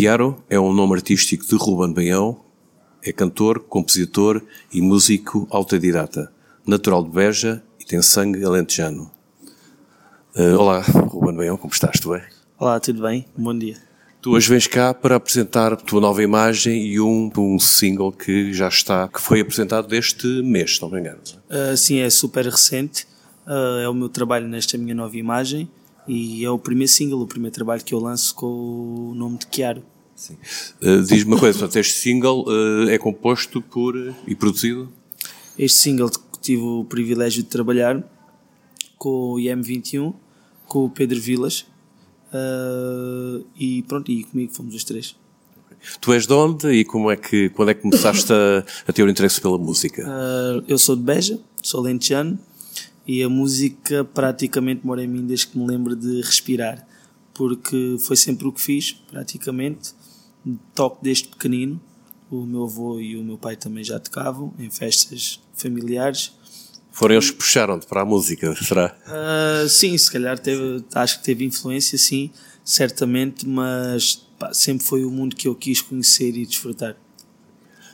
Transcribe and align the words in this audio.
Chiaro 0.00 0.42
é 0.48 0.58
um 0.58 0.72
nome 0.72 0.94
artístico 0.94 1.44
de 1.44 1.54
Ruben 1.56 1.92
Baião, 1.92 2.40
é 3.04 3.12
cantor, 3.12 3.60
compositor 3.60 4.42
e 4.72 4.80
músico 4.80 5.46
autodidata, 5.50 6.32
natural 6.66 7.04
de 7.04 7.10
Beja 7.10 7.62
e 7.78 7.84
tem 7.84 8.00
sangue 8.00 8.42
alentejano. 8.42 9.10
Uh, 10.34 10.56
olá, 10.58 10.80
Ruben 10.80 11.36
Baião, 11.36 11.58
como 11.58 11.70
estás? 11.70 12.00
Tudo 12.00 12.14
bem? 12.14 12.22
Olá, 12.58 12.80
tudo 12.80 13.02
bem? 13.02 13.26
Bom 13.36 13.52
dia. 13.58 13.76
Tu 14.22 14.30
hoje 14.30 14.48
vens 14.48 14.66
cá 14.66 14.94
para 14.94 15.16
apresentar 15.16 15.74
a 15.74 15.76
tua 15.76 16.00
nova 16.00 16.22
imagem 16.22 16.86
e 16.86 16.98
um, 16.98 17.30
um 17.36 17.58
single 17.58 18.10
que 18.10 18.54
já 18.54 18.68
está, 18.68 19.06
que 19.06 19.20
foi 19.20 19.42
apresentado 19.42 19.94
este 19.94 20.26
mês, 20.42 20.76
se 20.76 20.80
não 20.80 20.88
me 20.88 20.98
engano. 20.98 21.20
Uh, 21.50 21.76
sim, 21.76 21.98
é 21.98 22.08
super 22.08 22.46
recente. 22.46 23.06
Uh, 23.46 23.80
é 23.82 23.88
o 23.90 23.92
meu 23.92 24.08
trabalho 24.08 24.48
nesta 24.48 24.78
minha 24.78 24.94
nova 24.94 25.14
imagem 25.18 25.68
e 26.08 26.42
é 26.44 26.50
o 26.50 26.58
primeiro 26.58 26.90
single, 26.90 27.20
o 27.20 27.26
primeiro 27.26 27.54
trabalho 27.54 27.84
que 27.84 27.94
eu 27.94 28.00
lanço 28.00 28.34
com 28.34 28.46
o 28.46 29.14
nome 29.14 29.38
de 29.38 29.46
Chiaro. 29.54 29.89
Sim. 30.20 30.36
Uh, 30.82 31.02
Diz-me 31.02 31.32
uma 31.32 31.40
coisa, 31.40 31.58
portanto, 31.58 31.76
este 31.76 31.94
single 31.94 32.44
é 32.90 32.98
composto 32.98 33.62
por 33.62 33.94
e 34.26 34.34
produzido? 34.34 34.92
Este 35.58 35.78
single 35.78 36.10
tive 36.42 36.62
o 36.62 36.84
privilégio 36.84 37.42
de 37.42 37.48
trabalhar 37.48 38.02
com 38.98 39.32
o 39.32 39.36
IM21, 39.36 40.14
com 40.66 40.84
o 40.84 40.90
Pedro 40.90 41.18
Vilas 41.18 41.66
uh, 42.32 43.44
e 43.58 43.82
pronto, 43.84 44.10
e 44.10 44.24
comigo 44.24 44.52
fomos 44.52 44.74
os 44.74 44.84
três. 44.84 45.16
Tu 46.00 46.12
és 46.12 46.26
de 46.26 46.32
onde 46.34 46.70
e 46.70 46.84
como 46.84 47.10
é 47.10 47.16
que, 47.16 47.48
quando 47.50 47.70
é 47.70 47.74
que 47.74 47.80
começaste 47.80 48.30
a, 48.30 48.64
a 48.86 48.92
ter 48.92 49.02
o 49.02 49.08
interesse 49.08 49.40
pela 49.40 49.56
música? 49.56 50.02
Uh, 50.02 50.62
eu 50.68 50.76
sou 50.76 50.94
de 50.94 51.02
Beja, 51.02 51.40
sou 51.62 51.80
lentejano 51.80 52.38
e 53.06 53.22
a 53.22 53.28
música 53.28 54.04
praticamente 54.04 54.86
mora 54.86 55.02
em 55.02 55.08
mim 55.08 55.26
desde 55.26 55.46
que 55.46 55.58
me 55.58 55.66
lembro 55.66 55.96
de 55.96 56.20
respirar, 56.20 56.86
porque 57.32 57.96
foi 57.98 58.16
sempre 58.16 58.46
o 58.46 58.52
que 58.52 58.60
fiz, 58.60 58.92
praticamente. 59.10 59.94
Toco 60.74 60.98
desde 61.02 61.28
pequenino, 61.28 61.80
o 62.30 62.44
meu 62.46 62.64
avô 62.64 63.00
e 63.00 63.16
o 63.16 63.22
meu 63.22 63.36
pai 63.36 63.56
também 63.56 63.84
já 63.84 63.98
tocavam 63.98 64.54
em 64.58 64.70
festas 64.70 65.40
familiares 65.54 66.32
foram 66.92 67.14
eles 67.14 67.30
que 67.30 67.36
puxaram-te 67.36 67.86
para 67.86 68.02
a 68.02 68.04
música, 68.04 68.54
será? 68.56 68.94
Uh, 69.06 69.68
sim, 69.68 69.96
se 69.96 70.10
calhar 70.10 70.38
teve, 70.38 70.84
acho 70.94 71.18
que 71.18 71.24
teve 71.24 71.44
influência, 71.44 71.96
sim, 71.96 72.30
certamente, 72.64 73.46
mas 73.46 74.16
pá, 74.38 74.52
sempre 74.52 74.84
foi 74.84 75.04
o 75.04 75.10
mundo 75.10 75.36
que 75.36 75.48
eu 75.48 75.54
quis 75.54 75.80
conhecer 75.80 76.36
e 76.36 76.44
desfrutar. 76.44 76.96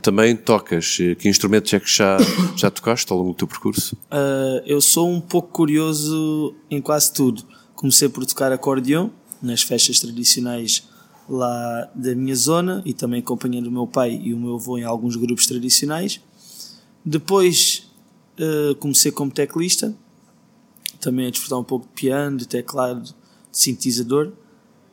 Também 0.01 0.35
tocas, 0.35 0.97
eh, 0.99 1.15
que 1.15 1.27
instrumentos 1.27 1.73
é 1.73 1.79
que 1.79 1.89
já, 1.89 2.17
já 2.55 2.69
tocaste 2.69 3.11
ao 3.11 3.17
longo 3.17 3.31
do 3.31 3.35
teu 3.35 3.47
percurso? 3.47 3.95
Uh, 4.11 4.61
eu 4.65 4.79
sou 4.79 5.09
um 5.09 5.19
pouco 5.19 5.49
curioso 5.49 6.55
em 6.69 6.81
quase 6.81 7.11
tudo. 7.13 7.43
Comecei 7.75 8.07
por 8.07 8.25
tocar 8.25 8.51
acordeão 8.51 9.11
nas 9.41 9.61
festas 9.61 9.99
tradicionais 9.99 10.87
lá 11.29 11.89
da 11.93 12.15
minha 12.15 12.35
zona 12.35 12.81
e 12.85 12.93
também 12.93 13.19
acompanhando 13.19 13.67
o 13.67 13.71
meu 13.71 13.85
pai 13.85 14.19
e 14.23 14.33
o 14.33 14.37
meu 14.37 14.55
avô 14.55 14.77
em 14.77 14.83
alguns 14.83 15.15
grupos 15.15 15.45
tradicionais. 15.45 16.21
Depois 17.03 17.89
uh, 18.39 18.75
comecei 18.75 19.11
como 19.11 19.31
teclista, 19.31 19.93
também 20.99 21.27
a 21.27 21.29
desfrutar 21.29 21.59
um 21.59 21.63
pouco 21.63 21.85
de 21.85 21.93
piano, 21.93 22.37
de 22.37 22.47
teclado, 22.47 23.01
de 23.03 23.13
sintetizador. 23.51 24.31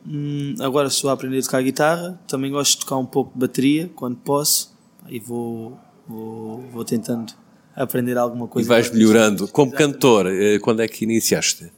Hum, 0.07 0.55
agora 0.59 0.87
estou 0.87 1.09
a 1.09 1.13
aprender 1.13 1.39
a 1.39 1.41
tocar 1.41 1.63
guitarra, 1.63 2.19
também 2.27 2.51
gosto 2.51 2.73
de 2.73 2.85
tocar 2.85 2.97
um 2.97 3.05
pouco 3.05 3.33
de 3.33 3.39
bateria 3.39 3.91
quando 3.95 4.17
posso 4.17 4.75
e 5.09 5.19
vou, 5.19 5.77
vou, 6.07 6.61
vou 6.71 6.85
tentando 6.85 7.33
aprender 7.75 8.17
alguma 8.17 8.47
coisa. 8.47 8.67
E 8.67 8.69
vais 8.69 8.91
melhorando. 8.91 9.47
Como 9.47 9.71
Exatamente. 9.71 9.93
cantor, 9.93 10.27
eh, 10.27 10.59
quando 10.59 10.81
é 10.81 10.87
que 10.87 11.03
iniciaste? 11.03 11.71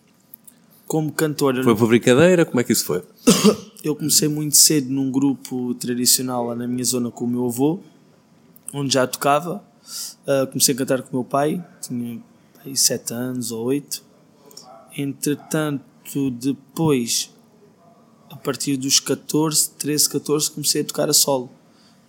Como 0.87 1.11
cantor. 1.11 1.61
Foi 1.63 1.75
por 1.75 1.87
brincadeira? 1.87 2.45
Como 2.45 2.59
é 2.59 2.63
que 2.63 2.71
isso 2.71 2.85
foi? 2.85 3.03
Eu 3.83 3.95
comecei 3.95 4.27
muito 4.27 4.57
cedo 4.57 4.89
num 4.89 5.11
grupo 5.11 5.73
tradicional 5.75 6.47
lá 6.47 6.55
na 6.55 6.67
minha 6.67 6.83
zona 6.83 7.11
com 7.11 7.25
o 7.25 7.27
meu 7.27 7.45
avô, 7.45 7.79
onde 8.73 8.93
já 8.93 9.05
tocava 9.05 9.63
Uh, 10.27 10.45
comecei 10.47 10.75
a 10.75 10.77
cantar 10.77 11.01
com 11.01 11.09
o 11.09 11.21
meu 11.21 11.23
pai, 11.23 11.65
tinha 11.81 12.21
aí 12.65 12.75
7 12.75 13.13
anos 13.13 13.51
ou 13.51 13.65
8. 13.65 14.03
Entretanto, 14.97 16.31
depois, 16.31 17.33
a 18.29 18.35
partir 18.35 18.75
dos 18.75 18.99
14, 18.99 19.71
13, 19.77 20.09
14, 20.09 20.51
comecei 20.51 20.81
a 20.81 20.85
tocar 20.85 21.09
a 21.09 21.13
solo. 21.13 21.49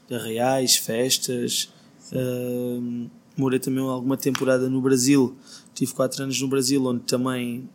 De 0.09 0.15
arraiais, 0.15 0.77
festas. 0.77 1.69
Uh, 2.11 3.09
morei 3.37 3.61
também 3.61 3.85
alguma 3.85 4.17
temporada 4.17 4.69
no 4.69 4.81
Brasil. 4.81 5.37
Tive 5.73 5.93
4 5.93 6.25
anos 6.25 6.41
no 6.41 6.49
Brasil, 6.49 6.85
onde 6.85 7.05
também 7.05 7.69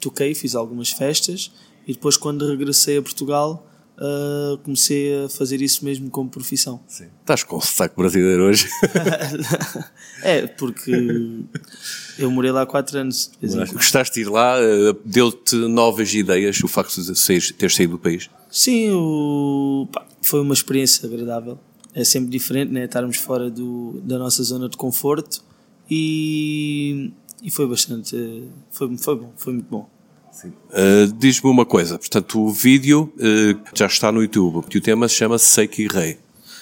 toquei, 0.00 0.34
fiz 0.34 0.54
algumas 0.54 0.90
festas. 0.90 1.52
E 1.86 1.92
depois, 1.92 2.16
quando 2.16 2.46
regressei 2.46 2.98
a 2.98 3.02
Portugal, 3.02 3.66
uh, 3.98 4.58
comecei 4.58 5.24
a 5.24 5.28
fazer 5.28 5.60
isso 5.60 5.84
mesmo 5.84 6.10
como 6.10 6.28
profissão. 6.28 6.80
Sim. 6.86 7.06
Estás 7.20 7.42
com 7.42 7.56
o 7.56 7.60
saco 7.60 8.00
brasileiro 8.00 8.44
hoje? 8.44 8.68
é, 10.22 10.46
porque 10.46 10.92
eu 12.18 12.30
morei 12.30 12.50
lá 12.50 12.62
há 12.62 12.66
4 12.66 12.98
anos. 12.98 13.30
Gostaste 13.72 14.14
de 14.14 14.20
ir 14.22 14.30
lá? 14.30 14.56
Ah, 14.56 14.96
deu-te 15.04 15.56
novas 15.56 16.12
ideias 16.14 16.60
o 16.62 16.68
facto 16.68 17.00
de 17.02 17.52
ter 17.54 17.70
saído 17.70 17.92
do 17.92 17.98
país? 17.98 18.30
Sim, 18.50 18.90
o, 18.92 19.88
pá, 19.92 20.06
foi 20.22 20.40
uma 20.40 20.54
experiência 20.54 21.06
agradável. 21.06 21.58
É 21.94 22.04
sempre 22.04 22.30
diferente, 22.30 22.72
né? 22.72 22.84
Estarmos 22.84 23.16
fora 23.16 23.50
do, 23.50 24.00
da 24.04 24.18
nossa 24.18 24.42
zona 24.42 24.68
de 24.68 24.76
conforto 24.76 25.42
e, 25.90 27.10
e 27.42 27.50
foi 27.50 27.66
bastante. 27.66 28.44
Foi, 28.70 28.96
foi 28.96 29.16
bom, 29.16 29.32
foi 29.36 29.52
muito 29.54 29.68
bom. 29.68 29.88
Uh, 30.44 31.12
Diz-me 31.18 31.50
uma 31.50 31.66
coisa, 31.66 31.98
portanto, 31.98 32.40
o 32.40 32.50
vídeo 32.50 33.12
uh, 33.16 33.60
já 33.74 33.86
está 33.86 34.12
no 34.12 34.22
YouTube 34.22 34.64
e 34.72 34.78
o 34.78 34.80
tema 34.80 35.08
se 35.08 35.16
chama 35.16 35.38
Sei 35.38 35.66
que 35.66 35.82
Errei. 35.82 36.18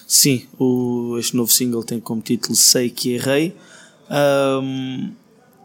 Sim, 0.07 0.47
o, 0.59 1.17
este 1.19 1.37
novo 1.37 1.53
single 1.53 1.85
tem 1.85 2.01
como 2.01 2.23
título 2.23 2.57
Sei 2.57 2.89
que 2.89 3.13
Errei. 3.13 3.55
Um, 4.11 5.13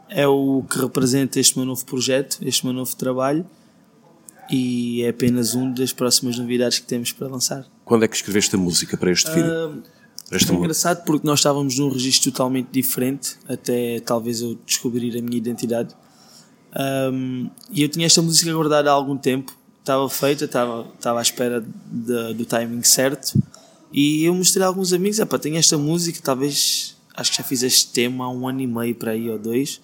é 0.09 0.27
o 0.27 0.63
que 0.69 0.77
representa 0.77 1.39
este 1.39 1.57
meu 1.57 1.65
novo 1.65 1.85
projeto, 1.85 2.39
este 2.41 2.65
meu 2.65 2.73
novo 2.73 2.93
trabalho 2.95 3.45
e 4.51 5.03
é 5.03 5.09
apenas 5.09 5.55
um 5.55 5.73
das 5.73 5.93
próximas 5.93 6.37
novidades 6.37 6.79
que 6.79 6.85
temos 6.85 7.13
para 7.13 7.27
lançar. 7.27 7.65
Quando 7.85 8.03
é 8.03 8.07
que 8.07 8.15
escreveste 8.15 8.55
a 8.55 8.59
música 8.59 8.97
para 8.97 9.11
este 9.11 9.31
vídeo? 9.31 9.49
Uh, 9.49 9.83
é 10.31 10.53
engraçado 10.55 11.03
porque 11.03 11.27
nós 11.27 11.39
estávamos 11.39 11.77
num 11.77 11.89
registro 11.89 12.31
totalmente 12.31 12.69
diferente, 12.71 13.37
até 13.47 13.99
talvez 13.99 14.41
eu 14.41 14.57
descobrir 14.65 15.17
a 15.17 15.21
minha 15.21 15.37
identidade. 15.37 15.93
Um, 17.11 17.49
e 17.69 17.83
eu 17.83 17.89
tinha 17.89 18.05
esta 18.05 18.21
música 18.21 18.51
guardada 18.53 18.89
há 18.89 18.93
algum 18.93 19.17
tempo, 19.17 19.53
estava 19.81 20.09
feita, 20.09 20.45
estava, 20.45 20.87
estava 20.95 21.19
à 21.19 21.21
espera 21.21 21.61
de, 21.61 22.33
do 22.33 22.45
timing 22.45 22.83
certo. 22.83 23.37
E 23.91 24.23
eu 24.23 24.33
mostrei 24.33 24.63
a 24.63 24.67
alguns 24.67 24.93
amigos: 24.93 25.19
é 25.19 25.25
tenho 25.25 25.57
esta 25.57 25.77
música, 25.77 26.19
talvez 26.23 26.95
acho 27.15 27.31
que 27.31 27.37
já 27.37 27.43
fiz 27.43 27.61
este 27.61 27.91
tema 27.91 28.25
há 28.25 28.29
um 28.29 28.47
ano 28.47 28.61
e 28.61 28.67
meio 28.67 28.95
para 28.95 29.11
aí 29.11 29.29
ou 29.29 29.37
dois. 29.37 29.81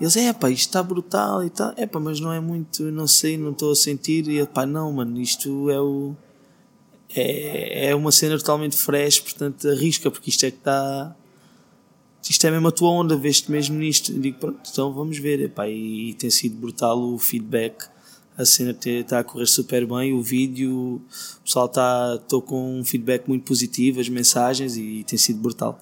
E 0.00 0.04
eles, 0.04 0.16
é 0.16 0.32
pá, 0.32 0.50
isto 0.50 0.66
está 0.66 0.82
brutal 0.82 1.44
e 1.44 1.50
tal, 1.50 1.72
é 1.76 1.86
pá, 1.86 2.00
mas 2.00 2.18
não 2.18 2.32
é 2.32 2.40
muito, 2.40 2.82
não 2.90 3.06
sei, 3.06 3.38
não 3.38 3.52
estou 3.52 3.70
a 3.70 3.76
sentir. 3.76 4.28
E 4.28 4.44
pá, 4.46 4.66
não, 4.66 4.92
mano, 4.92 5.20
isto 5.20 5.70
é 5.70 5.80
o. 5.80 6.16
É, 7.14 7.90
é 7.90 7.94
uma 7.94 8.10
cena 8.10 8.36
totalmente 8.38 8.76
fresh, 8.76 9.20
portanto 9.20 9.68
arrisca, 9.68 10.10
porque 10.10 10.30
isto 10.30 10.44
é 10.44 10.50
que 10.50 10.58
está 10.58 11.14
isto 12.30 12.46
é 12.46 12.50
mesmo 12.50 12.68
a 12.68 12.72
tua 12.72 12.90
onda, 12.90 13.16
veste 13.16 13.50
mesmo 13.50 13.76
nisto. 13.76 14.12
Eu 14.12 14.20
digo, 14.20 14.38
pronto, 14.38 14.60
então 14.70 14.92
vamos 14.92 15.18
ver. 15.18 15.40
Epá, 15.40 15.68
e, 15.68 16.10
e 16.10 16.14
tem 16.14 16.30
sido 16.30 16.56
brutal 16.56 16.98
o 16.98 17.18
feedback. 17.18 17.84
A 18.36 18.44
cena 18.44 18.76
está 18.84 19.20
a 19.20 19.24
correr 19.24 19.46
super 19.46 19.86
bem. 19.86 20.12
O 20.12 20.22
vídeo, 20.22 21.02
o 21.40 21.44
pessoal 21.44 21.66
está 21.66 22.18
com 22.46 22.80
um 22.80 22.84
feedback 22.84 23.28
muito 23.28 23.44
positivo, 23.44 24.00
as 24.00 24.08
mensagens, 24.08 24.76
e 24.76 25.04
tem 25.04 25.18
sido 25.18 25.38
brutal. 25.40 25.78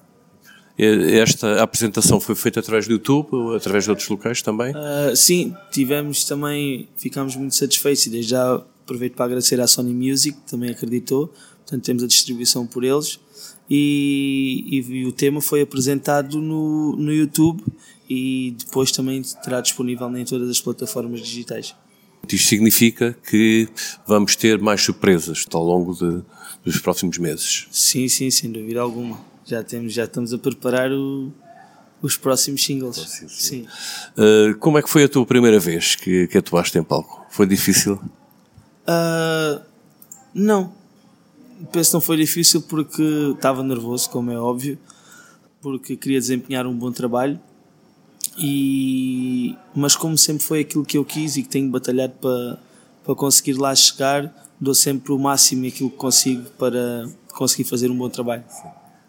Esta 0.77 1.61
apresentação 1.61 2.19
foi 2.19 2.35
feita 2.35 2.59
através 2.59 2.87
do 2.87 2.93
YouTube 2.93 3.29
ou 3.31 3.55
através 3.55 3.83
de 3.83 3.91
outros 3.91 4.09
locais 4.09 4.41
também? 4.41 4.73
Uh, 4.73 5.15
sim, 5.15 5.55
tivemos 5.71 6.25
também, 6.25 6.89
ficámos 6.97 7.35
muito 7.35 7.55
satisfeitos 7.55 8.07
e 8.07 8.09
desde 8.09 8.31
já 8.31 8.63
aproveito 8.93 9.15
para 9.15 9.25
agradecer 9.25 9.59
à 9.59 9.65
Sony 9.65 9.93
Music, 9.93 10.37
que 10.37 10.51
também 10.51 10.69
acreditou. 10.69 11.33
Portanto, 11.57 11.83
temos 11.83 12.03
a 12.03 12.07
distribuição 12.07 12.67
por 12.67 12.83
eles 12.83 13.19
e, 13.69 14.65
e, 14.67 14.99
e, 14.99 15.05
o 15.05 15.11
tema 15.11 15.41
foi 15.41 15.61
apresentado 15.61 16.39
no, 16.39 16.95
no 16.95 17.11
YouTube 17.11 17.63
e 18.09 18.55
depois 18.59 18.91
também 18.91 19.21
estará 19.21 19.61
disponível 19.61 20.15
em 20.15 20.25
todas 20.25 20.49
as 20.49 20.61
plataformas 20.61 21.21
digitais. 21.21 21.73
Isto 22.31 22.47
significa 22.47 23.17
que 23.29 23.67
vamos 24.07 24.35
ter 24.35 24.59
mais 24.59 24.81
surpresas 24.81 25.45
ao 25.51 25.63
longo 25.63 25.93
de, 25.93 26.21
dos 26.63 26.79
próximos 26.79 27.17
meses? 27.17 27.67
Sim, 27.71 28.07
sim, 28.07 28.29
sem 28.29 28.51
dúvida 28.51 28.81
alguma. 28.81 29.19
Já, 29.45 29.63
temos, 29.63 29.93
já 29.93 30.03
estamos 30.03 30.33
a 30.33 30.37
preparar 30.37 30.91
o, 30.91 31.31
os 32.01 32.15
próximos 32.15 32.63
singles. 32.63 32.97
Sim. 32.97 33.27
sim. 33.27 33.67
Uh, 34.17 34.57
como 34.59 34.77
é 34.77 34.81
que 34.81 34.89
foi 34.89 35.03
a 35.03 35.09
tua 35.09 35.25
primeira 35.25 35.59
vez 35.59 35.95
que, 35.95 36.27
que 36.27 36.37
atuaste 36.37 36.77
em 36.77 36.83
palco? 36.83 37.25
Foi 37.29 37.47
difícil? 37.47 37.99
Uh, 38.87 39.61
não 40.33 40.83
penso 41.71 41.91
que 41.91 41.93
não 41.93 42.01
foi 42.01 42.17
difícil 42.17 42.61
porque 42.61 43.03
estava 43.35 43.63
nervoso, 43.63 44.09
como 44.09 44.31
é 44.31 44.37
óbvio, 44.37 44.77
porque 45.61 45.95
queria 45.95 46.19
desempenhar 46.19 46.65
um 46.65 46.75
bom 46.75 46.91
trabalho. 46.91 47.39
E, 48.37 49.55
mas 49.75 49.95
como 49.95 50.17
sempre 50.17 50.43
foi 50.43 50.61
aquilo 50.61 50.83
que 50.83 50.97
eu 50.97 51.05
quis 51.05 51.37
e 51.37 51.43
que 51.43 51.49
tenho 51.49 51.69
batalhado 51.69 52.13
para, 52.19 52.59
para 53.03 53.15
conseguir 53.15 53.53
lá 53.53 53.73
chegar, 53.75 54.33
dou 54.59 54.73
sempre 54.73 55.13
o 55.13 55.19
máximo 55.19 55.67
aquilo 55.67 55.89
que 55.89 55.97
consigo 55.97 56.49
para 56.57 57.07
conseguir 57.33 57.63
fazer 57.65 57.91
um 57.91 57.97
bom 57.97 58.09
trabalho. 58.09 58.43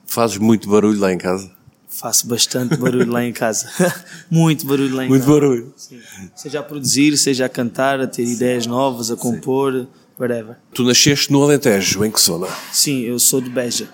Fazes 0.06 0.36
muito 0.36 0.68
barulho 0.68 1.00
lá 1.00 1.12
em 1.12 1.18
casa? 1.18 1.50
Faço 1.94 2.26
bastante 2.26 2.76
barulho 2.76 3.08
lá 3.08 3.24
em 3.24 3.32
casa. 3.32 3.70
muito 4.28 4.66
barulho 4.66 4.96
lá 4.96 5.04
em 5.04 5.08
muito 5.08 5.20
casa. 5.24 5.30
Muito 5.30 5.46
barulho. 5.46 5.74
Sim. 5.76 6.00
Seja 6.34 6.58
a 6.58 6.62
produzir, 6.62 7.16
seja 7.16 7.46
a 7.46 7.48
cantar, 7.48 8.00
a 8.00 8.06
ter 8.06 8.24
ideias 8.24 8.66
novas, 8.66 9.12
a 9.12 9.16
compor, 9.16 9.72
Sim. 9.72 9.88
whatever. 10.18 10.56
Tu 10.74 10.82
nasceste 10.82 11.32
no 11.32 11.40
Alentejo, 11.40 12.04
em 12.04 12.10
que 12.10 12.20
zona? 12.20 12.48
Sim, 12.72 13.02
eu 13.02 13.16
sou 13.20 13.40
de 13.40 13.48
Beja. 13.48 13.88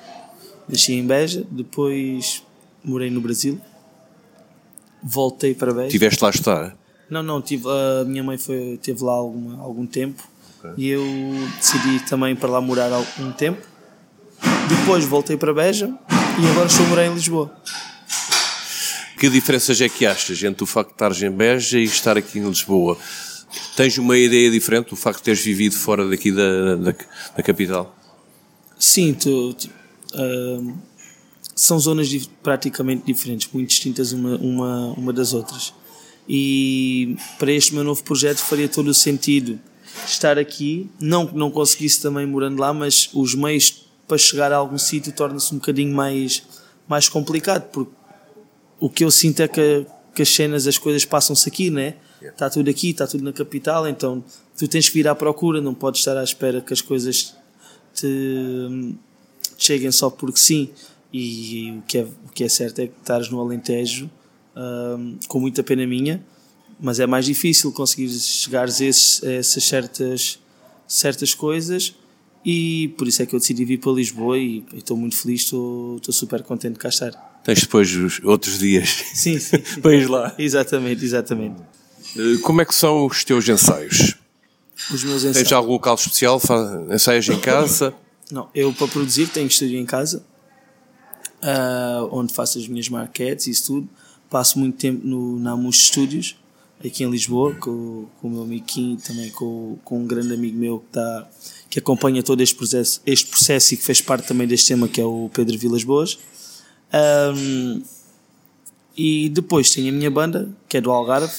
Nasci 0.66 0.94
em 0.94 1.06
Beja, 1.06 1.44
depois 1.50 2.42
morei 2.82 3.10
no 3.10 3.20
Brasil. 3.20 3.60
Voltei 5.02 5.54
para 5.54 5.74
Beja. 5.74 5.90
Tiveste 5.90 6.22
lá 6.22 6.30
a 6.30 6.32
estar? 6.32 6.76
Não, 7.10 7.22
não, 7.22 7.42
tive, 7.42 7.64
a 7.68 8.04
minha 8.06 8.22
mãe 8.22 8.38
foi, 8.38 8.78
teve 8.82 9.04
lá 9.04 9.12
alguma, 9.12 9.62
algum 9.62 9.84
tempo 9.84 10.26
okay. 10.58 10.72
e 10.78 10.88
eu 10.88 11.04
decidi 11.58 12.00
também 12.08 12.34
para 12.34 12.48
lá 12.48 12.62
morar 12.62 12.90
algum 12.90 13.30
tempo. 13.32 13.60
Depois 14.70 15.04
voltei 15.04 15.36
para 15.36 15.52
Beja 15.52 15.92
e 16.42 16.46
agora 16.46 16.66
estou 16.66 16.86
a 16.86 16.88
morar 16.88 17.06
em 17.06 17.14
Lisboa. 17.14 17.54
Que 19.18 19.28
diferenças 19.28 19.80
é 19.80 19.88
que 19.88 20.06
achas 20.06 20.42
entre 20.42 20.62
o 20.64 20.66
facto 20.66 20.88
de 20.88 20.94
estares 20.94 21.22
em 21.22 21.30
Beja 21.30 21.78
e 21.78 21.84
estar 21.84 22.16
aqui 22.16 22.38
em 22.38 22.48
Lisboa? 22.48 22.96
Tens 23.76 23.98
uma 23.98 24.16
ideia 24.16 24.50
diferente 24.50 24.90
do 24.90 24.96
facto 24.96 25.18
de 25.18 25.24
teres 25.24 25.40
vivido 25.40 25.74
fora 25.74 26.08
daqui 26.08 26.32
da, 26.32 26.76
da, 26.76 26.94
da 27.36 27.42
capital? 27.42 27.94
Sim, 28.78 29.12
tu, 29.12 29.52
tu 29.52 29.68
uh, 30.14 30.78
são 31.54 31.78
zonas 31.78 32.08
praticamente 32.42 33.04
diferentes, 33.04 33.50
muito 33.52 33.68
distintas 33.68 34.12
uma, 34.12 34.36
uma, 34.36 34.92
uma 34.94 35.12
das 35.12 35.34
outras. 35.34 35.74
E 36.26 37.16
para 37.38 37.52
este 37.52 37.74
meu 37.74 37.84
novo 37.84 38.02
projeto 38.02 38.38
faria 38.38 38.68
todo 38.68 38.88
o 38.88 38.94
sentido 38.94 39.60
estar 40.06 40.38
aqui, 40.38 40.88
não 40.98 41.26
que 41.26 41.36
não 41.36 41.50
conseguisse 41.50 42.00
também 42.00 42.24
morando 42.24 42.58
lá, 42.58 42.72
mas 42.72 43.10
os 43.12 43.34
meios 43.34 43.89
para 44.10 44.18
chegar 44.18 44.52
a 44.52 44.56
algum 44.56 44.76
sítio 44.76 45.12
torna-se 45.12 45.54
um 45.54 45.58
bocadinho 45.58 45.94
mais, 45.94 46.42
mais 46.88 47.08
complicado, 47.08 47.70
porque 47.70 47.92
o 48.80 48.90
que 48.90 49.04
eu 49.04 49.10
sinto 49.10 49.40
é 49.40 49.46
que, 49.46 49.86
que 50.12 50.22
as 50.22 50.28
cenas, 50.28 50.66
as 50.66 50.76
coisas 50.76 51.04
passam-se 51.04 51.48
aqui, 51.48 51.70
né? 51.70 51.94
Está 52.20 52.50
tudo 52.50 52.68
aqui, 52.68 52.90
está 52.90 53.06
tudo 53.06 53.22
na 53.22 53.32
capital, 53.32 53.86
então 53.86 54.24
tu 54.58 54.66
tens 54.66 54.88
que 54.88 54.94
vir 54.94 55.06
à 55.06 55.14
procura, 55.14 55.60
não 55.60 55.72
podes 55.72 56.00
estar 56.00 56.16
à 56.16 56.24
espera 56.24 56.60
que 56.60 56.72
as 56.72 56.80
coisas 56.80 57.36
te, 57.94 58.96
te 59.56 59.64
cheguem 59.64 59.92
só 59.92 60.10
porque 60.10 60.40
sim. 60.40 60.70
E, 61.12 61.70
o, 61.78 61.82
que 61.82 61.98
é, 61.98 62.02
o 62.02 62.32
que 62.34 62.42
é 62.42 62.48
certo 62.48 62.80
é 62.80 62.88
que 62.88 62.94
estás 62.98 63.28
no 63.30 63.40
Alentejo 63.40 64.10
com 65.28 65.38
muita 65.38 65.62
pena 65.62 65.86
minha, 65.86 66.20
mas 66.80 66.98
é 66.98 67.06
mais 67.06 67.26
difícil 67.26 67.70
conseguir 67.70 68.08
chegar 68.10 68.66
a, 68.66 68.70
esses, 68.70 69.22
a 69.22 69.32
essas 69.34 69.62
certas, 69.62 70.40
certas 70.88 71.32
coisas 71.32 71.94
e 72.44 72.88
por 72.96 73.06
isso 73.06 73.22
é 73.22 73.26
que 73.26 73.34
eu 73.34 73.38
decidi 73.38 73.64
vir 73.64 73.78
para 73.78 73.92
Lisboa 73.92 74.38
e 74.38 74.64
estou 74.74 74.96
muito 74.96 75.16
feliz, 75.16 75.42
estou, 75.42 75.96
estou 75.96 76.12
super 76.12 76.42
contente 76.42 76.74
de 76.74 76.78
cá 76.78 76.88
estar. 76.88 77.12
Tens 77.44 77.60
depois 77.60 77.94
os 77.94 78.20
outros 78.24 78.58
dias 78.58 78.88
sim, 79.14 79.38
sim, 79.38 79.58
para 79.80 79.94
ir 79.94 80.08
lá. 80.08 80.34
Exatamente, 80.38 81.04
exatamente. 81.04 81.56
Eh, 82.16 82.38
como 82.42 82.60
é 82.60 82.64
que 82.64 82.74
são 82.74 83.06
os 83.06 83.24
teus 83.24 83.48
ensaios? 83.48 84.16
Os 84.92 85.04
meus 85.04 85.22
ensaios. 85.24 85.36
Tens 85.36 85.52
algum 85.52 85.72
local 85.72 85.94
especial? 85.94 86.40
Ensaios 86.92 87.28
em 87.28 87.38
casa? 87.40 87.94
Não, 88.30 88.48
eu 88.54 88.72
para 88.72 88.88
produzir 88.88 89.28
tenho 89.28 89.46
estúdio 89.46 89.78
em 89.78 89.84
casa, 89.84 90.24
uh, 91.42 92.08
onde 92.12 92.32
faço 92.32 92.58
as 92.58 92.68
minhas 92.68 92.88
marquetes 92.88 93.46
e 93.46 93.50
isso 93.50 93.66
tudo 93.66 93.88
passo 94.30 94.58
muito 94.58 94.78
tempo 94.78 95.04
no, 95.04 95.38
na 95.40 95.52
Amus 95.52 95.88
Studios, 95.88 96.36
aqui 96.84 97.04
em 97.04 97.10
Lisboa, 97.10 97.54
com, 97.54 98.06
com 98.20 98.28
o 98.28 98.30
meu 98.30 98.42
amigo 98.42 98.64
Kim, 98.64 98.96
também 98.96 99.30
com, 99.30 99.78
com 99.84 100.00
um 100.00 100.06
grande 100.06 100.32
amigo 100.32 100.58
meu 100.58 100.80
que, 100.80 100.86
tá, 100.92 101.28
que 101.68 101.78
acompanha 101.78 102.22
todo 102.22 102.40
este 102.40 102.54
processo, 102.54 103.00
este 103.04 103.26
processo 103.26 103.74
e 103.74 103.76
que 103.76 103.82
fez 103.84 104.00
parte 104.00 104.26
também 104.26 104.46
deste 104.46 104.68
tema, 104.68 104.88
que 104.88 105.00
é 105.00 105.04
o 105.04 105.30
Pedro 105.32 105.56
Vilas 105.58 105.84
Boas. 105.84 106.18
Um, 106.92 107.82
e 108.96 109.28
depois 109.28 109.70
tenho 109.70 109.90
a 109.90 109.92
minha 109.92 110.10
banda, 110.10 110.50
que 110.68 110.78
é 110.78 110.80
do 110.80 110.90
Algarve, 110.90 111.32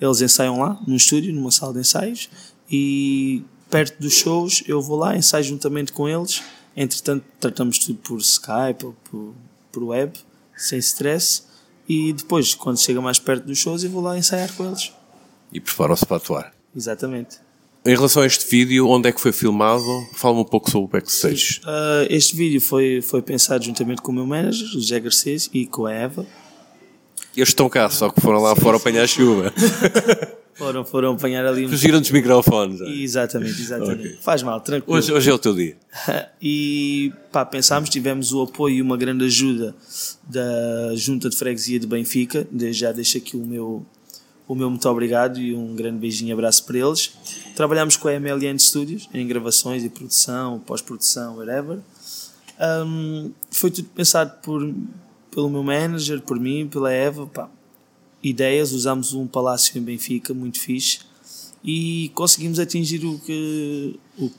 eles 0.00 0.20
ensaiam 0.20 0.58
lá, 0.58 0.80
num 0.86 0.96
estúdio, 0.96 1.32
numa 1.34 1.50
sala 1.50 1.72
de 1.72 1.80
ensaios, 1.80 2.28
e 2.70 3.42
perto 3.70 4.00
dos 4.00 4.14
shows 4.14 4.62
eu 4.66 4.80
vou 4.80 4.96
lá, 4.96 5.16
ensaio 5.16 5.44
juntamente 5.44 5.92
com 5.92 6.08
eles. 6.08 6.42
Entretanto, 6.76 7.24
tratamos 7.40 7.78
tudo 7.78 7.98
por 7.98 8.18
Skype 8.20 8.86
ou 8.86 8.96
por, 9.10 9.34
por 9.72 9.82
web, 9.84 10.12
sem 10.56 10.78
stress 10.78 11.47
e 11.88 12.12
depois, 12.12 12.54
quando 12.54 12.78
chega 12.78 13.00
mais 13.00 13.18
perto 13.18 13.44
dos 13.46 13.58
shows, 13.58 13.82
eu 13.82 13.90
vou 13.90 14.02
lá 14.02 14.18
ensaiar 14.18 14.52
com 14.54 14.66
eles. 14.66 14.92
E 15.52 15.58
preparam-se 15.58 16.04
para 16.04 16.18
atuar. 16.18 16.52
Exatamente. 16.76 17.38
Em 17.86 17.94
relação 17.94 18.22
a 18.22 18.26
este 18.26 18.46
vídeo, 18.50 18.86
onde 18.86 19.08
é 19.08 19.12
que 19.12 19.20
foi 19.20 19.32
filmado? 19.32 19.82
Fala-me 20.12 20.42
um 20.42 20.44
pouco 20.44 20.70
sobre 20.70 20.84
o 20.84 20.88
backstage. 20.88 21.60
Uh, 21.64 22.06
este 22.10 22.36
vídeo 22.36 22.60
foi, 22.60 23.00
foi 23.00 23.22
pensado 23.22 23.64
juntamente 23.64 24.02
com 24.02 24.12
o 24.12 24.14
meu 24.14 24.26
manager, 24.26 24.66
o 24.66 24.72
José 24.72 25.00
Garcês, 25.00 25.48
e 25.54 25.66
com 25.66 25.86
a 25.86 25.92
Eva. 25.92 26.26
Eles 27.34 27.48
estão 27.48 27.68
cá, 27.68 27.88
só 27.88 28.10
que 28.10 28.20
foram 28.20 28.40
lá 28.40 28.54
sim, 28.54 28.60
fora 28.60 28.76
sim. 28.76 28.82
apanhar 28.82 29.06
chuva. 29.06 29.52
Foram, 30.58 30.84
foram 30.84 31.12
apanhar 31.12 31.46
ali 31.46 31.64
um. 31.64 31.68
Fugiram 31.68 32.00
dos 32.00 32.10
microfones. 32.10 32.80
É? 32.80 32.90
Exatamente, 32.90 33.62
exatamente. 33.62 34.08
Okay. 34.08 34.18
Faz 34.20 34.42
mal, 34.42 34.60
tranquilo. 34.60 34.98
Hoje, 34.98 35.12
hoje 35.12 35.30
é 35.30 35.32
o 35.32 35.38
teu 35.38 35.54
dia. 35.54 35.76
e 36.42 37.12
pá, 37.30 37.46
pensámos, 37.46 37.88
tivemos 37.88 38.32
o 38.32 38.42
apoio 38.42 38.74
e 38.74 38.82
uma 38.82 38.96
grande 38.96 39.24
ajuda 39.24 39.72
da 40.24 40.96
Junta 40.96 41.30
de 41.30 41.36
Freguesia 41.36 41.78
de 41.78 41.86
Benfica. 41.86 42.44
Já 42.72 42.90
deixo 42.90 43.18
aqui 43.18 43.36
o 43.36 43.44
meu, 43.44 43.86
o 44.48 44.54
meu 44.56 44.68
muito 44.68 44.88
obrigado 44.88 45.38
e 45.38 45.54
um 45.54 45.76
grande 45.76 45.98
beijinho 45.98 46.30
e 46.30 46.32
abraço 46.32 46.64
para 46.66 46.76
eles. 46.76 47.12
Trabalhámos 47.54 47.96
com 47.96 48.08
a 48.08 48.18
MLN 48.18 48.58
Studios 48.58 49.08
em 49.14 49.24
gravações 49.28 49.84
e 49.84 49.88
produção, 49.88 50.58
pós-produção, 50.58 51.36
whatever. 51.36 51.78
Um, 52.84 53.30
foi 53.48 53.70
tudo 53.70 53.88
pensado 53.94 54.32
por, 54.42 54.74
pelo 55.30 55.48
meu 55.48 55.62
manager, 55.62 56.20
por 56.20 56.40
mim, 56.40 56.66
pela 56.66 56.92
Eva. 56.92 57.28
Pá, 57.28 57.48
ideias, 58.28 58.72
usámos 58.72 59.12
um 59.12 59.26
palácio 59.26 59.78
em 59.78 59.82
Benfica 59.82 60.32
muito 60.34 60.60
fixe 60.60 61.00
e 61.64 62.10
conseguimos 62.14 62.58
atingir 62.58 63.04
o 63.04 63.18
que, 63.18 63.98
o, 64.18 64.30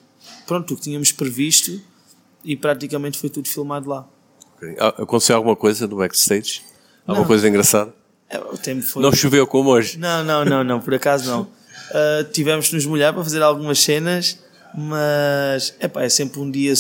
pronto, 0.46 0.74
o 0.74 0.78
que 0.78 0.84
tínhamos 0.84 1.12
previsto 1.12 1.82
e 2.44 2.56
praticamente 2.56 3.18
foi 3.18 3.30
tudo 3.30 3.48
filmado 3.48 3.90
lá. 3.90 4.08
Okay. 4.58 4.76
Ah, 4.80 4.90
aconteceu 4.90 5.36
alguma 5.36 5.56
coisa 5.56 5.88
no 5.88 5.98
backstage? 5.98 6.62
Alguma 7.06 7.22
não. 7.22 7.28
coisa 7.28 7.48
engraçada? 7.48 7.94
É, 8.30 8.40
foi... 8.82 9.02
Não 9.02 9.12
choveu 9.12 9.48
como 9.48 9.70
hoje? 9.70 9.98
Não, 9.98 10.24
não, 10.24 10.46
não, 10.46 10.64
não 10.64 10.80
por 10.80 10.94
acaso 10.94 11.30
não. 11.30 11.42
Uh, 11.42 12.24
tivemos 12.32 12.70
que 12.70 12.76
nos 12.76 12.86
molhar 12.86 13.14
para 13.14 13.24
fazer 13.24 13.42
algumas 13.42 13.80
cenas, 13.80 14.40
mas 14.76 15.76
epá, 15.80 16.04
é 16.04 16.10
sempre 16.10 16.40
um 16.40 16.50
dia, 16.50 16.74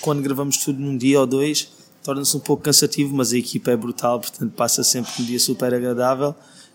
quando 0.00 0.22
gravamos 0.22 0.58
tudo 0.58 0.80
num 0.80 0.96
dia 0.96 1.18
ou 1.20 1.26
dois, 1.26 1.68
torna-se 2.04 2.36
um 2.36 2.40
pouco 2.40 2.62
cansativo, 2.62 3.16
mas 3.16 3.32
a 3.32 3.38
equipa 3.38 3.70
é 3.70 3.76
brutal, 3.76 4.20
portanto 4.20 4.52
passa 4.52 4.84
sempre 4.84 5.10
um 5.22 5.24
dia 5.24 5.40
super 5.40 5.72
agradável 5.72 6.34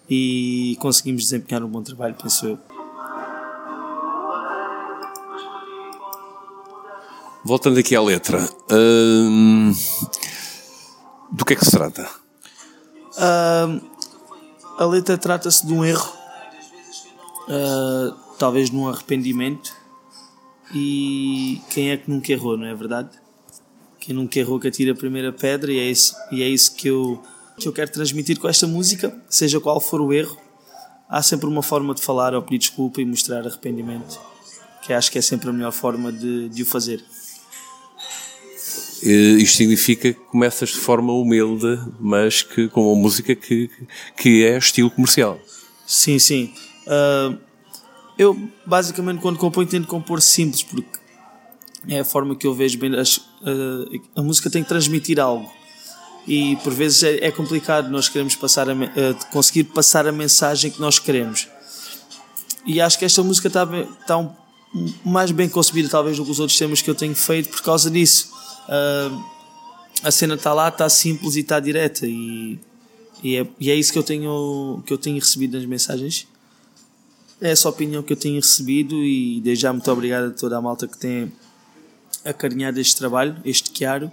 e 0.10 0.76
conseguimos 0.80 1.22
desempenhar 1.22 1.64
um 1.64 1.68
bom 1.68 1.84
trabalho, 1.84 2.16
penso 2.20 2.48
eu. 2.48 2.60
Voltando 7.46 7.80
aqui 7.80 7.96
à 7.96 8.02
letra, 8.02 8.50
hum, 8.72 9.72
do 11.32 11.46
que 11.46 11.54
é 11.54 11.56
que 11.56 11.64
se 11.64 11.72
trata? 11.72 12.10
Hum, 13.18 13.82
a 14.80 14.86
letra 14.86 15.16
trata-se 15.16 15.66
de 15.66 15.74
um 15.74 15.86
erro, 15.86 16.12
uh, 17.48 18.16
talvez 18.40 18.72
num 18.72 18.90
arrependimento, 18.90 19.72
e 20.74 21.62
quem 21.70 21.92
é 21.92 21.98
que 21.98 22.10
nunca 22.10 22.32
errou, 22.32 22.58
não 22.58 22.66
é 22.66 22.74
verdade? 22.74 23.10
Quem 24.10 24.16
nunca 24.16 24.39
errou 24.39 24.60
que 24.60 24.68
atira 24.68 24.94
a 24.94 24.96
primeira 24.96 25.32
pedra, 25.32 25.72
e 25.72 25.78
é 25.78 25.88
isso, 25.88 26.16
e 26.32 26.42
é 26.42 26.50
isso 26.50 26.74
que, 26.74 26.88
eu, 26.88 27.22
que 27.60 27.68
eu 27.68 27.72
quero 27.72 27.92
transmitir 27.92 28.39
com 28.39 28.50
esta 28.50 28.66
música, 28.66 29.16
seja 29.30 29.60
qual 29.60 29.80
for 29.80 30.01
o 30.01 30.12
erro. 30.12 30.36
Há 31.08 31.22
sempre 31.22 31.46
uma 31.46 31.62
forma 31.62 31.94
de 31.94 32.01
falar 32.01 32.34
ou 32.34 32.42
pedir 32.42 32.58
desculpa 32.58 33.00
e 33.01 33.06
mostrar 33.06 33.46
arrependimento, 33.46 34.20
que 34.82 34.94
acho 34.94 35.12
que 35.12 35.20
é 35.20 35.22
sempre 35.22 35.51
a 35.51 35.54
melhor 35.54 35.72
forma 35.72 36.12
de, 36.12 36.50
de 36.50 36.63
o 36.63 36.66
fazer. 36.66 37.06
Isto 39.04 39.58
significa 39.58 40.12
que 40.12 40.20
começas 40.32 40.70
de 40.70 40.80
forma 40.80 41.13
humilde, 41.13 41.80
mas 42.00 42.42
que 42.42 42.68
com 42.68 42.92
uma 42.92 43.00
música 43.00 43.36
que, 43.36 43.70
que 44.18 44.44
é 44.44 44.58
estilo 44.58 44.89
comercial. 44.89 45.39
Sim, 45.86 46.18
sim. 46.18 46.51
Uh, 46.88 47.38
eu 48.18 48.36
basicamente 48.66 49.22
quando 49.22 49.38
componho 49.38 49.68
tento 49.68 49.86
compor 49.86 50.20
simples, 50.20 50.63
porque 50.63 50.99
é 51.88 52.00
a 52.00 52.06
forma 52.06 52.36
que 52.36 52.46
eu 52.46 52.54
vejo 52.54 52.78
bem. 52.78 52.98
As, 52.98 53.20
a, 54.16 54.20
a 54.20 54.24
música 54.24 54.50
tem 54.50 54.64
que 54.64 54.70
transmitir 54.70 55.20
algo 55.20 55.50
e 56.28 56.56
por 56.58 56.74
vezes 56.74 57.04
é, 57.04 57.26
é 57.26 57.32
complicado 57.32 57.90
nós 57.90 58.10
queremos 58.10 58.36
passar 58.36 58.70
a, 58.70 58.76
conseguir 59.32 59.66
passar 59.66 60.08
a 60.08 60.12
mensagem 60.12 60.72
que 60.72 60.80
nós 60.80 61.00
queremos. 61.00 61.48
E 62.66 62.82
acho 62.82 63.00
que 63.00 63.06
esta 63.06 63.24
música 63.24 63.48
está, 63.48 63.68
está 64.02 64.18
um, 64.18 64.32
mais 65.04 65.32
bem 65.32 65.50
concebida 65.50 65.90
talvez 65.90 66.18
do 66.18 66.26
que 66.26 66.32
os 66.32 66.40
outros 66.40 66.58
temas 66.58 66.82
que 66.82 66.90
eu 66.90 66.96
tenho 66.96 67.16
feito 67.16 67.50
por 67.50 67.62
causa 67.62 67.90
disso. 67.90 68.32
Uh, 68.68 69.24
a 70.04 70.12
cena 70.12 70.36
está 70.36 70.54
lá, 70.54 70.70
está 70.70 70.88
simples 70.88 71.36
e 71.36 71.40
está 71.40 71.60
direta 71.60 72.06
e, 72.06 72.60
e, 73.24 73.38
é, 73.38 73.48
e 73.60 73.72
é 73.72 73.76
isso 73.76 73.92
que 73.92 74.00
eu 74.00 74.04
tenho 74.04 74.84
que 74.86 74.94
eu 74.94 74.98
tenho 74.98 75.18
recebido 75.18 75.58
nas 75.58 75.66
mensagens 75.66 76.28
é 77.42 77.52
essa 77.52 77.70
opinião 77.70 78.04
que 78.04 78.14
eu 78.14 78.18
tenho 78.18 78.36
recebido 78.36 79.04
e 79.04 79.40
desde 79.42 79.64
já 79.64 79.74
muito 79.74 79.90
obrigado 79.92 80.28
a 80.28 80.32
toda 80.32 80.58
a 80.58 80.62
malta 80.62 80.88
que 80.88 80.98
tem 80.98 81.32
acarinhado 82.26 82.80
este 82.80 82.96
trabalho, 82.96 83.36
este 83.46 83.72
Chiaro. 83.76 84.12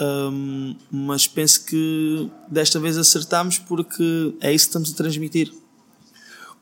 Um, 0.00 0.74
mas 0.90 1.26
penso 1.26 1.64
que 1.64 2.30
desta 2.48 2.80
vez 2.80 2.96
acertamos 2.96 3.58
porque 3.58 4.34
é 4.40 4.52
isso 4.52 4.64
que 4.64 4.70
estamos 4.70 4.92
a 4.92 4.96
transmitir. 4.96 5.52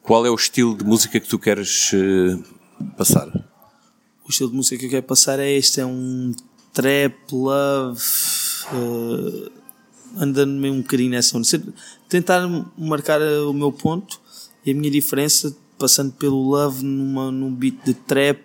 Qual 0.03 0.27
é 0.27 0.31
o 0.31 0.35
estilo 0.35 0.77
de 0.77 0.85
música 0.85 1.21
que 1.21 1.29
tu 1.29 1.39
queres 1.39 1.93
uh, 1.93 2.43
passar? 2.97 3.29
O 4.27 4.31
estilo 4.31 4.51
de 4.51 4.57
música 4.57 4.79
que 4.79 4.87
eu 4.87 4.91
quero 4.91 5.07
passar 5.07 5.39
é 5.39 5.51
este: 5.51 5.81
é 5.81 5.87
um 5.87 6.33
trap, 6.73 7.15
love, 7.33 8.01
uh, 8.73 9.51
andando 10.17 10.53
meio 10.53 10.75
um 10.75 10.83
bocadinho 10.83 11.11
nessa 11.11 11.37
onda. 11.37 11.47
Tentar 12.09 12.47
marcar 12.77 13.21
o 13.23 13.53
meu 13.53 13.71
ponto 13.73 14.21
e 14.65 14.71
a 14.73 14.75
minha 14.75 14.91
diferença, 14.91 15.57
passando 15.79 16.13
pelo 16.13 16.43
love 16.43 16.85
numa, 16.85 17.31
num 17.31 17.55
beat 17.55 17.77
de 17.85 17.95
trap, 17.95 18.41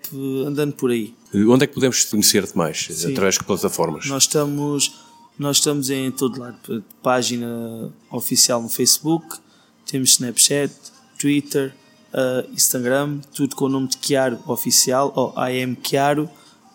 andando 0.45 0.73
por 0.73 0.91
aí. 0.91 1.13
Onde 1.47 1.63
é 1.65 1.67
que 1.67 1.73
podemos 1.73 2.03
conhecer-te 2.05 2.57
mais? 2.57 2.87
Sim. 2.91 3.11
Através 3.11 3.35
de 3.35 3.43
plataformas? 3.43 4.05
Nós 4.07 4.23
estamos, 4.23 4.93
nós 5.37 5.57
estamos 5.57 5.89
em 5.89 6.11
todo 6.11 6.39
lado. 6.39 6.83
Página 7.01 7.91
oficial 8.09 8.61
no 8.61 8.69
Facebook, 8.69 9.37
temos 9.85 10.11
Snapchat, 10.11 10.73
Twitter, 11.19 11.73
uh, 12.13 12.49
Instagram, 12.53 13.19
tudo 13.33 13.55
com 13.55 13.65
o 13.65 13.69
nome 13.69 13.87
de 13.87 13.97
Chiaro 14.01 14.39
Oficial, 14.47 15.11
ou 15.15 15.33
I 15.37 15.61
am 15.61 15.77
Chiaro, 15.83 16.29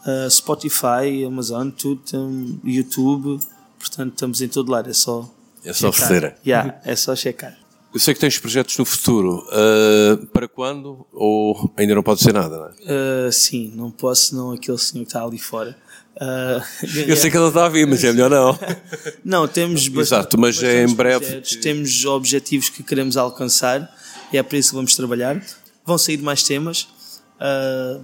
uh, 0.06 0.30
Spotify, 0.30 1.24
Amazon, 1.26 1.70
tudo, 1.70 2.02
um, 2.14 2.58
YouTube, 2.64 3.40
portanto 3.78 4.12
estamos 4.12 4.42
em 4.42 4.48
todo 4.48 4.70
lado, 4.70 4.90
é 4.90 4.94
só. 4.94 5.28
É 5.64 5.72
só 5.72 5.92
checar. 5.92 6.38
Yeah, 6.44 6.80
é 6.84 6.96
só 6.96 7.14
checar. 7.14 7.59
Eu 7.92 7.98
sei 7.98 8.14
que 8.14 8.20
tens 8.20 8.38
projetos 8.38 8.78
no 8.78 8.84
futuro. 8.84 9.44
Uh, 9.48 10.26
para 10.28 10.46
quando? 10.46 11.06
Ou 11.12 11.72
ainda 11.76 11.94
não 11.94 12.02
pode 12.02 12.22
ser 12.22 12.32
nada, 12.32 12.56
não 12.56 12.66
é? 12.66 13.26
Uh, 13.28 13.32
sim, 13.32 13.72
não 13.74 13.90
posso, 13.90 14.34
não 14.36 14.52
aquele 14.52 14.78
senhor 14.78 15.04
que 15.04 15.08
está 15.08 15.24
ali 15.24 15.38
fora. 15.38 15.76
Uh, 16.16 16.62
eu 17.08 17.16
sei 17.16 17.30
que 17.30 17.36
ele 17.36 17.48
está 17.48 17.66
a 17.66 17.68
vir, 17.68 17.86
mas 17.86 18.04
é 18.04 18.12
melhor 18.12 18.30
não. 18.30 18.56
não, 19.24 19.48
temos 19.48 19.88
Exato, 19.88 20.38
mas 20.38 20.62
é 20.62 20.84
em 20.84 20.94
breve. 20.94 21.40
Temos 21.60 22.04
objetivos 22.04 22.68
que 22.68 22.82
queremos 22.84 23.16
alcançar 23.16 23.92
e 24.32 24.38
é 24.38 24.42
para 24.42 24.56
isso 24.56 24.70
que 24.70 24.76
vamos 24.76 24.94
trabalhar. 24.94 25.42
Vão 25.84 25.98
sair 25.98 26.18
mais 26.18 26.44
temas, 26.44 26.86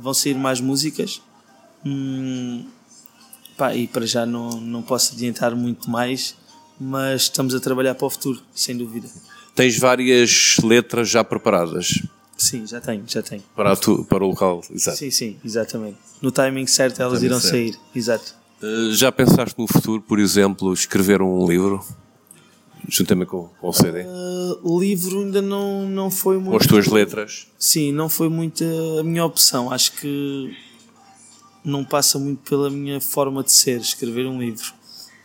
vão 0.01 0.13
sair 0.13 0.35
mais 0.35 0.61
músicas. 0.61 1.23
Hum, 1.85 2.67
pá, 3.57 3.73
e 3.73 3.87
para 3.87 4.05
já 4.05 4.27
não, 4.27 4.61
não 4.61 4.83
posso 4.83 5.15
adiantar 5.15 5.55
muito 5.55 5.89
mais, 5.89 6.35
mas 6.81 7.23
estamos 7.23 7.55
a 7.55 7.61
trabalhar 7.61 7.95
para 7.95 8.07
o 8.07 8.11
futuro, 8.11 8.43
sem 8.53 8.77
dúvida. 8.77 9.07
Tens 9.57 9.79
várias 9.79 10.59
letras 10.63 11.09
já 11.09 11.25
preparadas? 11.25 12.03
Sim, 12.37 12.67
já 12.67 12.79
tenho, 12.79 13.03
já 13.09 13.23
tenho. 13.23 13.43
Para, 13.55 13.75
tu, 13.75 14.05
para 14.05 14.23
o 14.23 14.29
local, 14.29 14.63
exato. 14.71 14.99
Sim, 14.99 15.11
sim, 15.11 15.37
exatamente. 15.43 15.97
No 16.21 16.31
timing 16.31 16.67
certo 16.67 17.01
elas 17.01 17.23
irão 17.23 17.41
certo. 17.41 17.53
sair, 17.53 17.79
exato. 17.95 18.35
Uh, 18.63 18.93
já 18.93 19.11
pensaste 19.11 19.59
no 19.59 19.67
futuro, 19.67 20.03
por 20.03 20.19
exemplo, 20.19 20.73
escrever 20.75 21.23
um 21.23 21.49
livro? 21.49 21.83
Juntamente 22.87 23.31
com, 23.31 23.49
com 23.59 23.69
o 23.69 23.73
CD? 23.73 24.03
Uh, 24.03 24.59
o 24.63 24.79
livro 24.79 25.21
ainda 25.21 25.41
não, 25.41 25.89
não 25.89 26.11
foi 26.11 26.37
muito. 26.37 26.51
Com 26.51 26.57
as 26.59 26.67
tuas 26.67 26.87
letras? 26.87 27.47
Sim, 27.59 27.93
não 27.93 28.11
foi 28.11 28.29
muito 28.29 28.63
a 29.01 29.03
minha 29.03 29.25
opção. 29.25 29.73
Acho 29.73 29.93
que 29.93 30.55
não 31.65 31.83
passa 31.83 32.19
muito 32.19 32.49
pela 32.49 32.69
minha 32.69 33.01
forma 33.01 33.43
de 33.43 33.53
ser, 33.53 33.81
escrever 33.81 34.27
um 34.27 34.39
livro. 34.39 34.75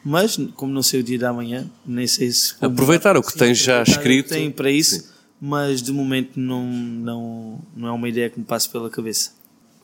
Mas, 0.03 0.38
como 0.55 0.74
não 0.74 0.81
sei 0.81 1.01
o 1.01 1.03
dia 1.03 1.20
da 1.20 1.31
manhã, 1.31 1.70
nem 1.86 2.08
sei 2.08 2.31
se. 2.31 2.55
Aproveitar 2.60 3.15
o 3.15 3.22
que 3.22 3.38
tens 3.38 3.58
já 3.60 3.84
escrito. 3.84 4.29
Tem 4.29 4.50
para 4.50 4.72
isso, 4.72 5.00
sim. 5.00 5.08
mas 5.39 5.81
de 5.81 5.91
momento 5.91 6.39
não, 6.39 6.65
não, 6.65 7.60
não 7.75 7.88
é 7.88 7.91
uma 7.91 8.10
ideia 8.10 8.29
que 8.29 8.39
me 8.39 8.46
passe 8.46 8.67
pela 8.67 8.89
cabeça. 8.89 9.31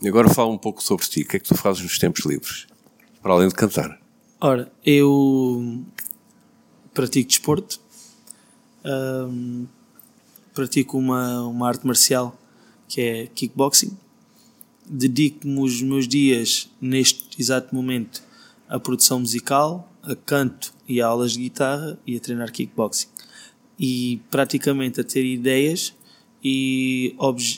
E 0.02 0.08
agora 0.08 0.30
fala 0.30 0.52
um 0.52 0.58
pouco 0.58 0.82
sobre 0.82 1.06
ti. 1.06 1.22
O 1.22 1.28
que 1.28 1.38
é 1.38 1.40
que 1.40 1.48
tu 1.48 1.56
fazes 1.56 1.84
nos 1.84 1.98
tempos 2.00 2.26
livres? 2.26 2.68
Para 3.22 3.34
além 3.34 3.48
de 3.48 3.56
cantar. 3.56 4.00
Ora, 4.40 4.72
eu 4.86 5.84
pratico 6.94 7.30
desporto, 7.30 7.80
um, 8.86 9.68
pratico 10.54 10.98
uma, 10.98 11.42
uma 11.44 11.68
arte 11.68 11.86
marcial 11.86 12.36
que 12.88 13.02
é 13.02 13.28
kickboxing. 13.28 13.98
Dedico-me 14.86 15.60
os 15.60 15.82
meus 15.82 16.08
dias, 16.08 16.70
neste 16.80 17.42
exato 17.42 17.76
momento, 17.76 18.24
à 18.70 18.80
produção 18.80 19.20
musical, 19.20 19.92
a 20.08 20.16
canto 20.16 20.74
e 20.88 21.02
a 21.02 21.08
aulas 21.08 21.34
de 21.34 21.40
guitarra 21.40 22.00
e 22.06 22.16
a 22.16 22.20
treinar 22.20 22.52
kickboxing. 22.52 23.08
E 23.80 24.22
praticamente 24.32 25.02
a 25.02 25.04
ter 25.04 25.26
ideias 25.26 25.94
e, 26.44 27.16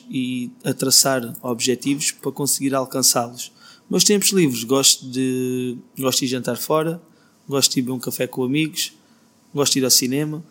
e 0.10 0.52
a 0.64 0.74
traçar 0.74 1.34
objetivos 1.42 2.12
para 2.12 2.32
conseguir 2.32 2.74
alcançá-los. 2.74 3.52
Meus 3.90 4.04
tempos 4.04 4.30
livres, 4.30 4.64
gosto 4.64 5.10
de, 5.10 5.78
gosto 5.98 6.20
de 6.20 6.28
jantar 6.28 6.58
fora, 6.58 7.02
gosto 7.48 7.74
de 7.74 7.82
beber 7.82 7.94
um 7.94 8.00
café 8.00 8.28
com 8.28 8.44
amigos, 8.44 8.94
gosto 9.54 9.74
de 9.74 9.80
ir 9.80 9.86
ao 9.86 9.92
cinema, 9.92 10.44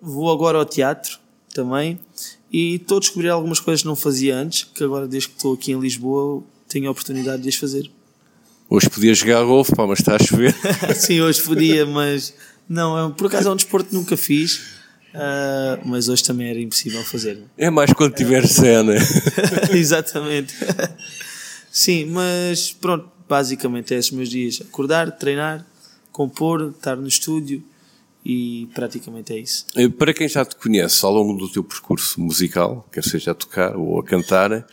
vou 0.00 0.30
agora 0.30 0.58
ao 0.58 0.64
teatro 0.64 1.18
também 1.52 1.98
e 2.52 2.76
estou 2.76 2.98
a 2.98 3.00
descobrir 3.00 3.28
algumas 3.28 3.60
coisas 3.60 3.82
que 3.82 3.88
não 3.88 3.96
fazia 3.96 4.36
antes, 4.36 4.64
que 4.64 4.84
agora 4.84 5.06
desde 5.06 5.28
que 5.28 5.36
estou 5.36 5.54
aqui 5.54 5.72
em 5.72 5.80
Lisboa 5.80 6.42
tenho 6.68 6.88
a 6.88 6.90
oportunidade 6.90 7.42
de 7.42 7.48
as 7.48 7.56
fazer. 7.56 7.90
Hoje 8.72 8.88
podia 8.88 9.12
jogar 9.12 9.42
golfe, 9.42 9.74
pá, 9.74 9.84
mas 9.84 9.98
está 9.98 10.14
a 10.14 10.18
chover. 10.20 10.54
Sim, 10.94 11.20
hoje 11.22 11.42
podia, 11.42 11.84
mas 11.84 12.32
não, 12.68 13.08
é 13.08 13.12
por 13.12 13.26
acaso 13.26 13.48
é 13.48 13.52
um 13.52 13.56
desporto 13.56 13.88
que 13.88 13.96
nunca 13.96 14.16
fiz, 14.16 14.58
uh, 15.12 15.80
mas 15.84 16.08
hoje 16.08 16.22
também 16.22 16.48
era 16.48 16.60
impossível 16.60 17.02
fazer. 17.02 17.42
É 17.58 17.68
mais 17.68 17.92
quando 17.92 18.14
tiver 18.14 18.46
cena. 18.46 18.94
Exatamente. 19.74 20.54
Sim, 21.68 22.06
mas 22.12 22.70
pronto, 22.70 23.10
basicamente 23.28 23.92
é 23.92 23.98
esses 23.98 24.12
meus 24.12 24.28
dias: 24.28 24.60
acordar, 24.60 25.10
treinar, 25.18 25.66
compor, 26.12 26.72
estar 26.76 26.94
no 26.94 27.08
estúdio 27.08 27.60
e 28.24 28.68
praticamente 28.72 29.32
é 29.32 29.38
isso. 29.40 29.66
Para 29.98 30.14
quem 30.14 30.28
já 30.28 30.44
te 30.44 30.54
conhece 30.54 31.04
ao 31.04 31.12
longo 31.12 31.36
do 31.36 31.50
teu 31.50 31.64
percurso 31.64 32.20
musical, 32.20 32.88
quer 32.92 33.02
seja 33.02 33.32
a 33.32 33.34
tocar 33.34 33.76
ou 33.76 33.98
a 33.98 34.04
cantar, 34.04 34.64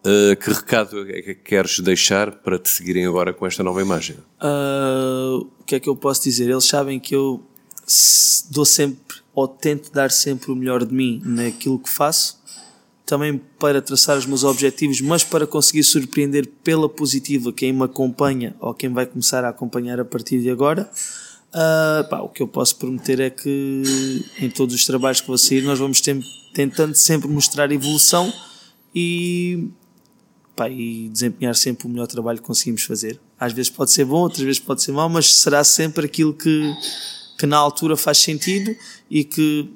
Uh, 0.00 0.34
que 0.36 0.50
recado 0.50 1.10
é 1.10 1.20
que 1.20 1.34
queres 1.34 1.78
deixar 1.80 2.30
para 2.30 2.58
te 2.58 2.70
seguirem 2.70 3.04
agora 3.06 3.34
com 3.34 3.46
esta 3.46 3.62
nova 3.62 3.82
imagem? 3.82 4.16
Uh, 4.40 5.46
o 5.60 5.64
que 5.64 5.74
é 5.74 5.80
que 5.80 5.88
eu 5.88 5.94
posso 5.94 6.22
dizer? 6.22 6.48
Eles 6.48 6.64
sabem 6.64 6.98
que 6.98 7.14
eu 7.14 7.44
dou 8.50 8.64
sempre, 8.64 9.18
ou 9.34 9.46
tento 9.46 9.92
dar 9.92 10.10
sempre 10.10 10.50
o 10.50 10.56
melhor 10.56 10.86
de 10.86 10.94
mim 10.94 11.20
naquilo 11.22 11.78
que 11.78 11.90
faço, 11.90 12.40
também 13.04 13.38
para 13.58 13.82
traçar 13.82 14.16
os 14.16 14.24
meus 14.24 14.42
objetivos, 14.42 15.02
mas 15.02 15.22
para 15.22 15.46
conseguir 15.46 15.82
surpreender 15.82 16.48
pela 16.64 16.88
positiva 16.88 17.52
quem 17.52 17.72
me 17.72 17.84
acompanha 17.84 18.56
ou 18.58 18.72
quem 18.72 18.88
vai 18.90 19.04
começar 19.04 19.44
a 19.44 19.50
acompanhar 19.50 20.00
a 20.00 20.04
partir 20.04 20.40
de 20.40 20.48
agora. 20.48 20.90
Uh, 21.50 22.08
pá, 22.08 22.20
o 22.20 22.28
que 22.28 22.42
eu 22.42 22.48
posso 22.48 22.76
prometer 22.76 23.20
é 23.20 23.28
que 23.28 23.82
em 24.38 24.48
todos 24.48 24.74
os 24.74 24.86
trabalhos 24.86 25.20
que 25.20 25.26
vou 25.26 25.36
sair, 25.36 25.62
nós 25.62 25.78
vamos 25.78 26.00
tentando 26.54 26.94
sempre 26.94 27.28
mostrar 27.28 27.70
evolução 27.70 28.32
e 28.94 29.68
pá, 30.60 30.68
e 30.68 31.08
desempenhar 31.08 31.54
sempre 31.54 31.86
o 31.86 31.88
melhor 31.88 32.06
trabalho 32.06 32.38
que 32.38 32.44
conseguimos 32.44 32.82
fazer. 32.82 33.18
Às 33.38 33.54
vezes 33.54 33.70
pode 33.70 33.90
ser 33.92 34.04
bom, 34.04 34.18
outras 34.18 34.44
vezes 34.44 34.58
pode 34.58 34.82
ser 34.82 34.92
mau, 34.92 35.08
mas 35.08 35.36
será 35.36 35.64
sempre 35.64 36.04
aquilo 36.04 36.34
que, 36.34 36.76
que 37.38 37.46
na 37.46 37.56
altura 37.56 37.96
faz 37.96 38.18
sentido 38.18 38.76
e 39.10 39.24
que 39.24 39.70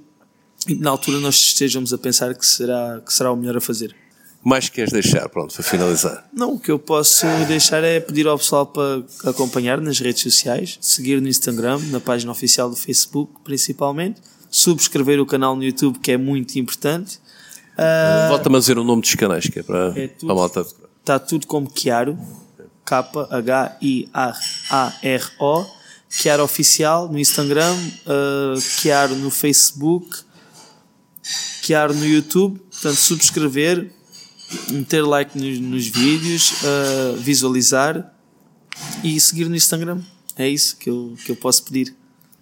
na 0.78 0.90
altura 0.90 1.20
nós 1.20 1.36
estejamos 1.36 1.90
a 1.94 1.96
pensar 1.96 2.34
que 2.34 2.44
será, 2.44 3.00
que 3.00 3.14
será 3.14 3.32
o 3.32 3.36
melhor 3.36 3.56
a 3.56 3.62
fazer. 3.62 3.96
Mais 4.44 4.68
queres 4.68 4.92
deixar, 4.92 5.26
pronto, 5.30 5.54
para 5.54 5.62
finalizar? 5.62 6.28
Não, 6.30 6.52
o 6.52 6.60
que 6.60 6.70
eu 6.70 6.78
posso 6.78 7.24
deixar 7.48 7.82
é 7.82 7.98
pedir 7.98 8.26
ao 8.26 8.36
pessoal 8.36 8.66
para 8.66 9.02
acompanhar 9.24 9.80
nas 9.80 9.98
redes 9.98 10.22
sociais, 10.22 10.76
seguir 10.82 11.18
no 11.22 11.28
Instagram, 11.28 11.78
na 11.90 11.98
página 11.98 12.30
oficial 12.30 12.68
do 12.68 12.76
Facebook, 12.76 13.40
principalmente, 13.42 14.20
subscrever 14.50 15.18
o 15.18 15.24
canal 15.24 15.56
no 15.56 15.64
YouTube, 15.64 15.98
que 15.98 16.12
é 16.12 16.18
muito 16.18 16.58
importante, 16.58 17.18
Uh, 17.74 18.28
Volta-me 18.28 18.56
a 18.56 18.58
dizer 18.60 18.78
o 18.78 18.84
nome 18.84 19.02
dos 19.02 19.14
canais, 19.14 19.48
que 19.48 19.58
é 19.58 19.62
para 19.62 19.92
é 19.96 20.08
tudo, 20.08 20.32
a 20.32 20.34
malta. 20.34 20.64
Está 21.00 21.18
tudo 21.18 21.46
como 21.46 21.70
Chiaro, 21.74 22.18
K-H-I-A-R-O, 22.84 23.26
Chiaro 26.08 26.44
Oficial 26.44 27.08
no 27.10 27.18
Instagram, 27.18 27.76
uh, 28.06 28.60
Chiaro 28.60 29.16
no 29.16 29.30
Facebook, 29.30 30.18
Chiaro 31.62 31.92
no 31.94 32.06
YouTube. 32.06 32.60
Portanto, 32.70 32.96
subscrever, 32.96 33.90
meter 34.70 35.04
like 35.04 35.36
nos, 35.36 35.58
nos 35.58 35.86
vídeos, 35.88 36.52
uh, 36.62 37.16
visualizar 37.16 38.14
e 39.02 39.18
seguir 39.20 39.48
no 39.48 39.56
Instagram. 39.56 40.00
É 40.36 40.48
isso 40.48 40.76
que 40.76 40.88
eu, 40.90 41.14
que 41.24 41.32
eu 41.32 41.36
posso 41.36 41.64
pedir. 41.64 41.94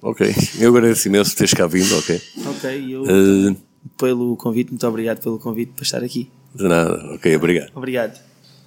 Ok, 0.03 0.35
eu 0.59 0.77
agradeço 0.77 1.09
imenso 1.09 1.31
por 1.31 1.37
teres 1.37 1.55
cá 1.55 1.67
vindo, 1.67 1.97
ok? 1.97 2.21
Ok, 2.47 2.95
eu. 2.95 3.03
Uh, 3.03 3.57
pelo 3.99 4.37
convite, 4.37 4.71
muito 4.71 4.87
obrigado 4.87 5.23
pelo 5.23 5.39
convite 5.39 5.73
para 5.73 5.83
estar 5.83 6.03
aqui. 6.03 6.31
De 6.55 6.65
nada, 6.65 7.15
ok, 7.15 7.37
obrigado. 7.37 7.71
Obrigado. 7.75 8.32